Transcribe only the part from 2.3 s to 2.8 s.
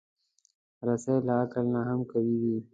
وي.